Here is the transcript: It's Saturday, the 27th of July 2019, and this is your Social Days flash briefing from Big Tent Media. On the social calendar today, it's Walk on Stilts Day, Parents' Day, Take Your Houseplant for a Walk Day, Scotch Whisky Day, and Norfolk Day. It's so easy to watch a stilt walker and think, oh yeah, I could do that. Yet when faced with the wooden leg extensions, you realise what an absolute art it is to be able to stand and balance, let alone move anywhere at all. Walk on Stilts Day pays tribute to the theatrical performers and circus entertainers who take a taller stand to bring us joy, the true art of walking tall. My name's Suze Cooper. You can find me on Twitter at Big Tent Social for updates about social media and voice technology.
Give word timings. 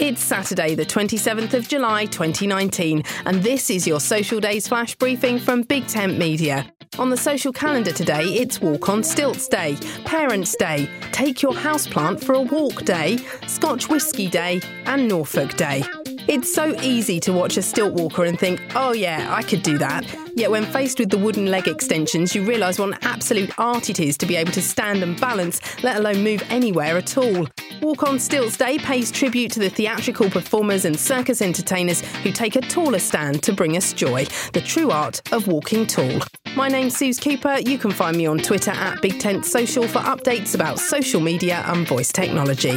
It's 0.00 0.24
Saturday, 0.24 0.74
the 0.74 0.86
27th 0.86 1.52
of 1.52 1.68
July 1.68 2.06
2019, 2.06 3.02
and 3.26 3.42
this 3.42 3.68
is 3.68 3.86
your 3.86 4.00
Social 4.00 4.40
Days 4.40 4.66
flash 4.66 4.94
briefing 4.94 5.38
from 5.38 5.60
Big 5.60 5.86
Tent 5.88 6.16
Media. 6.16 6.72
On 6.98 7.10
the 7.10 7.18
social 7.18 7.52
calendar 7.52 7.92
today, 7.92 8.22
it's 8.22 8.62
Walk 8.62 8.88
on 8.88 9.04
Stilts 9.04 9.46
Day, 9.46 9.76
Parents' 10.06 10.56
Day, 10.56 10.88
Take 11.12 11.42
Your 11.42 11.52
Houseplant 11.52 12.24
for 12.24 12.32
a 12.32 12.40
Walk 12.40 12.86
Day, 12.86 13.18
Scotch 13.46 13.90
Whisky 13.90 14.26
Day, 14.26 14.62
and 14.86 15.06
Norfolk 15.06 15.58
Day. 15.58 15.84
It's 16.26 16.50
so 16.50 16.74
easy 16.80 17.20
to 17.20 17.34
watch 17.34 17.58
a 17.58 17.62
stilt 17.62 17.92
walker 17.92 18.24
and 18.24 18.40
think, 18.40 18.58
oh 18.74 18.92
yeah, 18.92 19.26
I 19.30 19.42
could 19.42 19.62
do 19.62 19.76
that. 19.76 20.06
Yet 20.34 20.50
when 20.50 20.64
faced 20.64 20.98
with 20.98 21.10
the 21.10 21.18
wooden 21.18 21.46
leg 21.46 21.68
extensions, 21.68 22.34
you 22.34 22.42
realise 22.42 22.78
what 22.78 22.88
an 22.88 22.98
absolute 23.02 23.50
art 23.58 23.90
it 23.90 24.00
is 24.00 24.16
to 24.16 24.24
be 24.24 24.36
able 24.36 24.52
to 24.52 24.62
stand 24.62 25.02
and 25.02 25.20
balance, 25.20 25.60
let 25.84 25.98
alone 25.98 26.24
move 26.24 26.42
anywhere 26.48 26.96
at 26.96 27.18
all. 27.18 27.46
Walk 27.82 28.02
on 28.02 28.18
Stilts 28.18 28.58
Day 28.58 28.76
pays 28.76 29.10
tribute 29.10 29.52
to 29.52 29.60
the 29.60 29.70
theatrical 29.70 30.28
performers 30.28 30.84
and 30.84 30.98
circus 30.98 31.40
entertainers 31.40 32.02
who 32.22 32.30
take 32.30 32.56
a 32.56 32.60
taller 32.60 32.98
stand 32.98 33.42
to 33.42 33.54
bring 33.54 33.74
us 33.74 33.94
joy, 33.94 34.26
the 34.52 34.60
true 34.60 34.90
art 34.90 35.22
of 35.32 35.46
walking 35.46 35.86
tall. 35.86 36.20
My 36.54 36.68
name's 36.68 36.96
Suze 36.96 37.18
Cooper. 37.18 37.58
You 37.60 37.78
can 37.78 37.90
find 37.90 38.18
me 38.18 38.26
on 38.26 38.38
Twitter 38.38 38.72
at 38.72 39.00
Big 39.00 39.18
Tent 39.18 39.46
Social 39.46 39.88
for 39.88 40.00
updates 40.00 40.54
about 40.54 40.78
social 40.78 41.22
media 41.22 41.64
and 41.68 41.86
voice 41.88 42.12
technology. 42.12 42.76